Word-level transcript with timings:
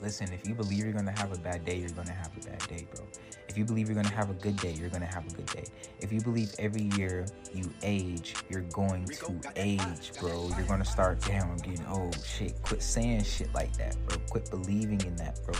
Listen, 0.00 0.32
if 0.32 0.46
you 0.46 0.54
believe 0.54 0.78
you're 0.78 0.92
gonna 0.92 1.18
have 1.18 1.32
a 1.32 1.38
bad 1.38 1.64
day, 1.64 1.76
you're 1.76 1.88
gonna 1.90 2.12
have 2.12 2.30
a 2.36 2.48
bad 2.48 2.58
day, 2.68 2.86
bro. 2.94 3.04
If 3.48 3.58
you 3.58 3.64
believe 3.64 3.88
you're 3.88 3.96
gonna 4.00 4.14
have 4.14 4.30
a 4.30 4.34
good 4.34 4.56
day, 4.58 4.72
you're 4.72 4.90
gonna 4.90 5.06
have 5.06 5.26
a 5.26 5.34
good 5.34 5.46
day. 5.46 5.64
If 6.00 6.12
you 6.12 6.20
believe 6.20 6.54
every 6.60 6.84
year 6.96 7.26
you 7.52 7.68
age, 7.82 8.34
you're 8.48 8.62
going 8.62 9.06
to 9.06 9.40
age, 9.56 10.12
bro. 10.20 10.50
You're 10.56 10.66
gonna 10.68 10.84
start, 10.84 11.20
damn, 11.22 11.50
I'm 11.50 11.56
getting 11.56 11.86
old. 11.86 12.16
Shit, 12.24 12.62
quit 12.62 12.80
saying 12.80 13.24
shit 13.24 13.52
like 13.54 13.76
that, 13.78 13.96
bro. 14.06 14.18
Quit 14.30 14.48
believing 14.50 15.00
in 15.00 15.16
that, 15.16 15.40
bro. 15.44 15.54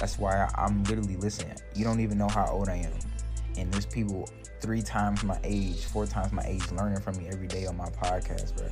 That's 0.00 0.18
why 0.18 0.50
I'm 0.56 0.82
literally 0.84 1.16
listening. 1.16 1.56
You 1.74 1.84
don't 1.84 2.00
even 2.00 2.18
know 2.18 2.28
how 2.28 2.46
old 2.46 2.68
I 2.68 2.76
am. 2.76 2.92
And 3.56 3.72
there's 3.72 3.86
people 3.86 4.28
three 4.60 4.82
times 4.82 5.22
my 5.22 5.38
age, 5.44 5.84
four 5.84 6.06
times 6.06 6.32
my 6.32 6.42
age, 6.44 6.70
learning 6.72 7.00
from 7.00 7.16
me 7.18 7.28
every 7.28 7.46
day 7.46 7.66
on 7.66 7.76
my 7.76 7.88
podcast, 7.90 8.56
bro. 8.56 8.68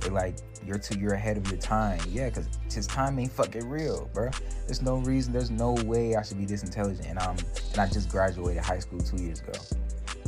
They're 0.00 0.12
like, 0.12 0.36
you're 0.66 0.80
you're 0.98 1.14
ahead 1.14 1.36
of 1.36 1.48
your 1.48 1.58
time. 1.58 2.00
Yeah, 2.08 2.28
because 2.28 2.48
his 2.72 2.86
time 2.86 3.18
ain't 3.18 3.32
fucking 3.32 3.68
real, 3.68 4.10
bro. 4.12 4.30
There's 4.66 4.82
no 4.82 4.96
reason, 4.96 5.32
there's 5.32 5.50
no 5.50 5.72
way 5.84 6.16
I 6.16 6.22
should 6.22 6.38
be 6.38 6.44
this 6.44 6.62
intelligent. 6.62 7.06
And 7.06 7.18
um, 7.18 7.36
and 7.72 7.80
I 7.80 7.86
just 7.88 8.08
graduated 8.08 8.62
high 8.62 8.78
school 8.78 9.00
two 9.00 9.22
years 9.22 9.40
ago. 9.40 9.52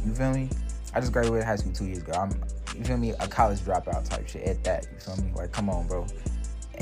You 0.05 0.13
feel 0.15 0.33
me? 0.33 0.49
I 0.95 1.01
just 1.01 1.13
graduated 1.13 1.47
high 1.47 1.57
school 1.57 1.73
two 1.73 1.87
years 1.87 1.99
ago. 1.99 2.13
I'm, 2.13 2.31
you 2.77 2.85
feel 2.85 2.97
me? 2.97 3.11
A 3.21 3.29
college 3.29 3.61
dropout 3.61 4.09
type 4.09 4.29
shit 4.29 4.43
at 4.43 4.63
that. 4.65 4.87
You 4.93 4.99
feel 4.99 5.25
me? 5.25 5.33
Like, 5.35 5.53
come 5.53 5.71
on, 5.71 5.87
bro. 5.87 6.07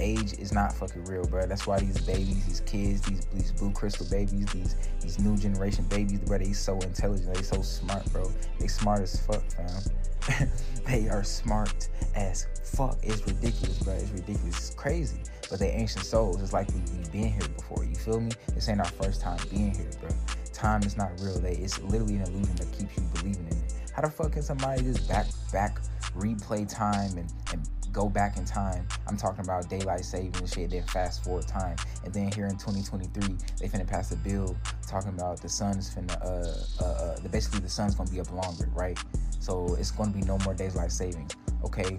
Age 0.01 0.33
is 0.39 0.53
not 0.53 0.73
fucking 0.73 1.05
real, 1.05 1.27
bro. 1.27 1.47
That's 1.47 1.67
why 1.67 1.79
these 1.79 2.01
babies, 2.01 2.47
these 2.47 2.61
kids, 2.61 3.03
these 3.03 3.27
these 3.27 3.53
blue 3.53 3.71
crystal 3.71 4.07
babies, 4.11 4.47
these 4.47 4.77
these 5.01 5.19
new 5.19 5.37
generation 5.37 5.85
babies, 5.85 6.21
bro, 6.21 6.39
they 6.39 6.53
so 6.53 6.79
intelligent, 6.79 7.35
they 7.35 7.43
so 7.43 7.61
smart, 7.61 8.11
bro. 8.13 8.31
They 8.59 8.67
smart 8.67 9.01
as 9.03 9.21
fuck, 9.21 9.43
fam. 9.53 10.49
they 10.87 11.09
are 11.09 11.23
smart 11.23 11.89
as 12.15 12.47
fuck. 12.65 12.99
It's 13.03 13.27
ridiculous, 13.27 13.79
bro. 13.81 13.93
It's 13.95 14.11
ridiculous. 14.11 14.57
It's 14.57 14.75
crazy. 14.75 15.21
But 15.51 15.59
they 15.59 15.71
ancient 15.71 16.05
souls. 16.05 16.43
It's 16.43 16.53
like 16.53 16.69
we, 16.69 16.81
we 16.97 17.05
been 17.11 17.33
here 17.33 17.49
before. 17.57 17.85
You 17.85 17.95
feel 17.95 18.21
me? 18.21 18.31
This 18.55 18.69
ain't 18.69 18.81
our 18.81 18.87
first 18.87 19.21
time 19.21 19.39
being 19.51 19.75
here, 19.75 19.91
bro. 20.01 20.11
Time 20.53 20.83
is 20.83 20.97
not 20.97 21.11
real. 21.21 21.39
They 21.39 21.57
it's 21.57 21.79
literally 21.83 22.17
an 22.17 22.23
illusion 22.23 22.57
that 22.57 22.73
keeps 22.73 22.97
you 22.97 23.03
believing 23.15 23.47
in 23.51 23.57
it. 23.57 23.75
How 23.95 24.03
the 24.03 24.11
fuck 24.11 24.33
can 24.33 24.43
somebody 24.43 24.83
just 24.83 25.09
back 25.09 25.27
back 25.53 25.81
replay 26.17 26.69
time 26.69 27.17
and, 27.17 27.33
and 27.53 27.69
go 27.93 28.09
back 28.09 28.37
in 28.37 28.45
time. 28.45 28.87
I'm 29.07 29.17
talking 29.17 29.45
about 29.45 29.69
daylight 29.69 30.05
saving 30.05 30.47
shit, 30.47 30.71
then 30.71 30.83
fast 30.85 31.25
forward 31.25 31.47
time. 31.47 31.77
And 32.05 32.13
then 32.13 32.31
here 32.33 32.47
in 32.47 32.57
2023, 32.57 33.37
they 33.59 33.69
finna 33.69 33.87
pass 33.87 34.13
a 34.13 34.17
bill 34.17 34.57
talking 34.87 35.11
about 35.11 35.41
the 35.41 35.49
sun's 35.49 35.95
finna, 35.95 36.21
uh, 36.25 36.85
uh, 36.85 37.17
uh, 37.25 37.29
basically 37.29 37.61
the 37.61 37.69
sun's 37.69 37.95
gonna 37.95 38.11
be 38.11 38.21
up 38.21 38.31
longer, 38.33 38.69
right? 38.75 38.99
So 39.39 39.75
it's 39.79 39.91
gonna 39.91 40.13
be 40.13 40.23
no 40.23 40.39
more 40.39 40.55
daylight 40.55 40.93
savings. 40.93 41.33
Okay, 41.65 41.99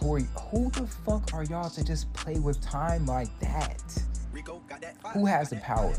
who 0.00 0.14
are 0.14 0.20
who 0.20 0.70
the 0.70 0.86
fuck 0.86 1.32
are 1.32 1.44
y'all 1.44 1.70
to 1.70 1.84
just 1.84 2.12
play 2.12 2.38
with 2.38 2.60
time 2.60 3.06
like 3.06 3.28
that? 3.40 3.82
Who 5.14 5.26
has 5.26 5.50
the 5.50 5.56
power? 5.56 5.94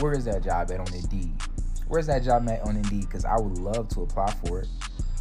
Where 0.00 0.12
is 0.12 0.24
that 0.24 0.42
job 0.42 0.70
at 0.70 0.80
on 0.80 0.92
Indeed? 0.94 1.34
Where's 1.88 2.06
that 2.06 2.24
job 2.24 2.48
at 2.48 2.62
on 2.62 2.76
Indeed? 2.76 3.02
Because 3.02 3.24
I 3.24 3.36
would 3.36 3.58
love 3.58 3.88
to 3.90 4.02
apply 4.02 4.32
for 4.44 4.60
it. 4.60 4.68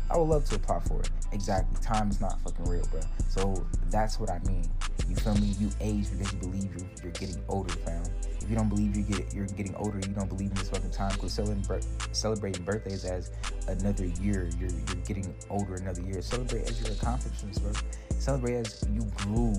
I 0.10 0.18
would 0.18 0.30
love 0.30 0.46
to 0.46 0.56
apply 0.56 0.80
for 0.82 1.02
it. 1.02 1.10
Exactly. 1.34 1.82
Time 1.82 2.10
is 2.10 2.22
not 2.22 2.40
fucking 2.42 2.66
real, 2.66 2.86
bro. 2.92 3.02
So 3.28 3.66
that's 3.90 4.20
what 4.20 4.30
I 4.30 4.40
mean. 4.48 4.70
You 5.10 5.16
feel 5.16 5.34
me? 5.36 5.56
You 5.60 5.70
age 5.82 6.12
because 6.12 6.32
you 6.32 6.40
believe 6.40 6.66
you're, 6.66 6.88
you're 7.02 7.12
getting 7.14 7.44
older, 7.50 7.74
fam. 7.74 8.04
If 8.40 8.50
you 8.50 8.56
don't 8.56 8.70
believe 8.70 8.96
you 8.96 9.04
get 9.04 9.34
you're 9.34 9.48
getting 9.48 9.76
older, 9.76 9.98
you 9.98 10.14
don't 10.14 10.30
believe 10.30 10.52
in 10.52 10.56
this 10.56 10.70
fucking 10.70 10.92
time. 10.92 11.12
Because 11.14 11.34
celebrating, 11.34 11.90
celebrating 12.12 12.64
birthdays 12.64 13.04
as 13.04 13.32
another 13.68 14.06
year, 14.06 14.50
you're 14.60 14.70
you're 14.70 15.04
getting 15.08 15.34
older 15.50 15.74
another 15.76 16.02
year. 16.02 16.22
Celebrate 16.22 16.70
as 16.70 16.80
your 16.82 16.92
accomplishments, 16.92 17.58
bro. 17.58 17.72
Celebrate 18.20 18.56
as 18.56 18.86
you 18.94 19.02
grew 19.18 19.56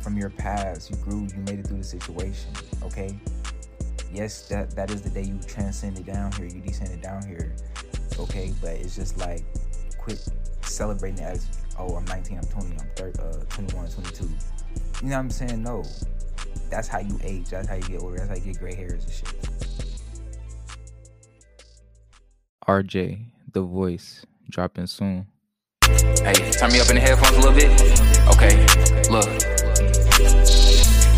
from 0.00 0.16
your 0.16 0.30
past. 0.30 0.90
You 0.90 0.96
grew. 0.96 1.28
You 1.36 1.42
made 1.42 1.58
it 1.58 1.66
through 1.66 1.78
the 1.78 1.84
situation. 1.84 2.50
Okay. 2.84 3.18
Yes, 4.10 4.48
that 4.48 4.70
that 4.70 4.90
is 4.90 5.02
the 5.02 5.10
day 5.10 5.24
you 5.24 5.38
transcended 5.46 6.06
down 6.06 6.32
here. 6.32 6.46
You 6.46 6.62
descended 6.62 7.02
down 7.02 7.26
here. 7.26 7.54
Okay, 8.18 8.54
but 8.62 8.70
it's 8.70 8.96
just 8.96 9.18
like 9.18 9.44
quit 9.98 10.26
celebrating 10.78 11.24
as 11.24 11.48
oh 11.76 11.96
I'm 11.96 12.04
19, 12.04 12.38
I'm 12.38 12.44
20, 12.44 12.76
I'm 12.78 12.88
30, 12.94 13.18
uh, 13.18 13.32
21, 13.48 13.90
22. 13.90 14.24
You 14.24 14.30
know 14.30 15.16
what 15.16 15.18
I'm 15.18 15.30
saying? 15.30 15.62
No, 15.62 15.82
that's 16.70 16.86
how 16.86 17.00
you 17.00 17.18
age. 17.24 17.50
That's 17.50 17.66
how 17.66 17.74
you 17.74 17.82
get 17.82 18.00
older. 18.00 18.18
That's 18.18 18.30
how 18.30 18.36
you 18.36 18.52
get 18.52 18.60
gray 18.60 18.74
hairs 18.76 19.04
and 19.04 19.12
shit. 19.12 19.34
RJ, 22.68 23.24
the 23.52 23.62
voice, 23.62 24.24
dropping 24.48 24.86
soon. 24.86 25.26
Hey, 25.82 26.34
turn 26.52 26.70
me 26.70 26.80
up 26.80 26.88
in 26.90 26.94
the 26.94 27.02
headphones 27.02 27.36
a 27.36 27.40
little 27.40 27.58
bit. 27.58 27.72
Okay, 28.34 28.54
look. 29.10 29.28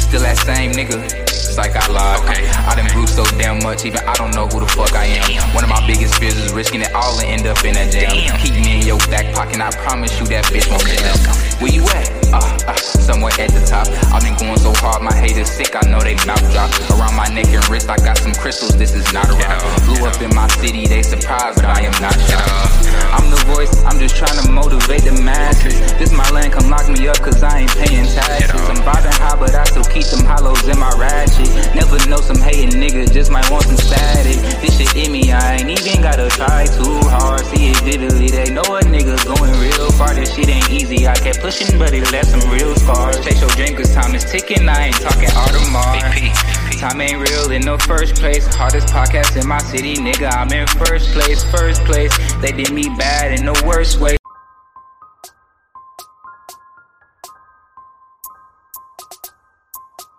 Still 0.01 0.23
that 0.23 0.39
same 0.39 0.73
nigga. 0.73 1.05
It's 1.51 1.59
like 1.59 1.77
I 1.77 1.87
lied. 1.93 2.21
Okay. 2.25 2.49
I 2.49 2.75
done 2.77 2.87
grew 2.87 2.90
so 3.11 3.25
damn 3.37 3.63
much, 3.63 3.85
even 3.85 4.01
I 4.07 4.15
don't 4.15 4.35
know 4.35 4.47
who 4.47 4.61
the 4.61 4.67
fuck 4.67 4.95
I 4.95 5.05
am. 5.07 5.55
One 5.55 5.65
of 5.65 5.71
my 5.71 5.85
biggest 5.87 6.15
fears 6.19 6.37
is 6.37 6.53
risking 6.53 6.81
it 6.81 6.93
all 6.95 7.19
and 7.19 7.29
end 7.29 7.47
up 7.47 7.63
in 7.65 7.77
a 7.77 7.91
jam. 7.91 8.15
Keep 8.39 8.55
me 8.55 8.81
in 8.81 8.87
your 8.87 8.99
back 9.11 9.35
pocket, 9.35 9.61
I 9.61 9.71
promise 9.83 10.19
you 10.19 10.27
that 10.27 10.45
bitch 10.47 10.71
won't 10.71 10.87
jam. 10.87 11.17
Where 11.59 11.73
you 11.73 11.83
at? 11.91 12.09
Uh, 12.33 12.71
uh, 12.71 12.77
somewhere 12.77 13.33
at 13.39 13.51
the 13.51 13.63
top. 13.67 13.91
I've 14.15 14.23
been 14.23 14.37
going 14.39 14.59
so 14.59 14.73
hard, 14.79 15.03
my 15.03 15.15
haters 15.15 15.51
sick, 15.51 15.75
I 15.75 15.83
know 15.91 16.01
they 16.01 16.15
mouth 16.27 16.45
drop. 16.53 16.71
Around 16.95 17.17
my 17.17 17.27
neck 17.35 17.51
and 17.51 17.67
wrist, 17.69 17.91
I 17.91 17.97
got 17.97 18.19
some 18.19 18.33
crystals, 18.33 18.79
this 18.79 18.95
is 18.95 19.13
not 19.13 19.29
a 19.29 19.35
rock. 19.35 19.61
Blew 19.85 20.07
up 20.07 20.21
in 20.23 20.35
my 20.35 20.47
city, 20.63 20.87
they 20.87 21.03
surprised, 21.03 21.57
but 21.57 21.67
I 21.67 21.83
am 21.83 21.97
not 22.01 22.15
shocked. 22.15 22.90
I'm 23.11 23.27
the 23.31 23.43
voice, 23.51 23.73
I'm 23.85 23.99
just 23.99 24.15
trying 24.17 24.39
to 24.39 24.51
motivate 24.51 25.03
the 25.03 25.13
masses. 25.23 25.75
This 25.99 26.13
my 26.13 26.29
land, 26.31 26.53
come 26.53 26.71
lock 26.71 26.89
me 26.89 27.09
up, 27.09 27.19
cause 27.19 27.43
I 27.43 27.67
ain't 27.67 27.75
paying 27.75 28.07
taxes. 28.07 28.55
I'm 28.55 28.79
vibing 28.87 29.19
high, 29.19 29.37
but 29.37 29.55
I 29.55 29.65
still 29.65 29.85
keep 29.85 30.07
them 30.07 30.25
hollows 30.25 30.63
in 30.69 30.79
my 30.79 30.91
ratchet. 30.95 31.51
Never 31.75 31.99
know 32.09 32.23
some 32.23 32.39
hating 32.39 32.79
nigga, 32.79 33.11
just 33.11 33.31
might 33.31 33.49
want 33.51 33.65
some 33.65 33.77
static. 33.77 34.39
This 34.63 34.79
shit 34.79 34.95
in 34.95 35.13
me, 35.13 35.33
I 35.33 35.57
ain't 35.59 35.69
even 35.69 36.03
gotta 36.03 36.29
try 36.31 36.67
too 36.67 37.03
hard. 37.11 37.45
See 37.47 37.75
it 37.75 37.81
vividly, 37.83 38.29
they 38.31 38.55
know 38.55 38.67
a 38.79 38.81
nigga 38.87 39.19
going 39.27 39.55
real 39.59 39.91
far. 39.93 40.15
This 40.15 40.35
shit 40.35 40.49
ain't 40.49 40.71
easy, 40.71 41.09
I 41.09 41.15
kept 41.15 41.41
pushing, 41.41 41.79
but 41.79 41.93
it 41.93 42.11
left 42.13 42.31
some 42.31 42.47
real 42.51 42.75
scars. 42.77 43.19
Chase 43.25 43.41
your 43.41 43.51
dream, 43.51 43.77
cause 43.77 43.93
time 43.93 44.15
is 44.15 44.25
ticking, 44.25 44.69
I 44.69 44.95
ain't 44.95 45.01
talking 45.01 45.31
Audemars. 45.35 46.60
Time 46.81 46.99
ain't 47.03 47.29
real 47.29 47.51
in 47.51 47.61
the 47.61 47.77
first 47.81 48.15
place. 48.15 48.47
Hardest 48.55 48.87
podcast 48.87 49.39
in 49.39 49.47
my 49.47 49.59
city, 49.59 49.97
nigga. 49.97 50.33
I'm 50.33 50.51
in 50.51 50.67
first 50.67 51.13
place, 51.13 51.45
first 51.51 51.85
place. 51.85 52.11
They 52.41 52.53
did 52.53 52.73
me 52.73 52.85
bad 52.97 53.39
in 53.39 53.45
the 53.45 53.53
worst 53.67 54.01
way. 54.01 54.17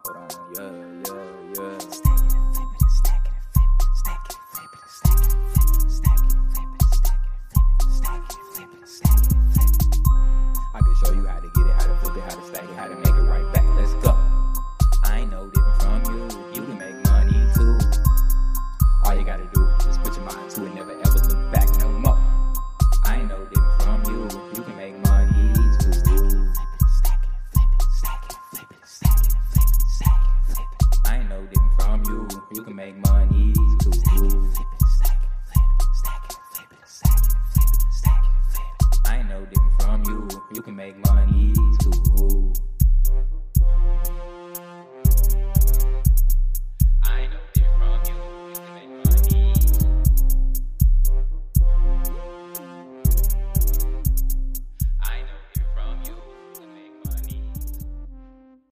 Hold 0.05 0.17
on, 0.17 0.29
yeah, 0.53 0.69
yeah, 1.09 1.79
yeah. 5.25 5.30
I 39.05 39.17
ain't 39.17 39.29
no 39.29 39.45
different 39.45 39.81
from 39.81 40.03
you. 40.05 40.27
You 40.53 40.61
can 40.61 40.75
make 40.75 40.97
money 41.07 41.53
too. 41.79 42.10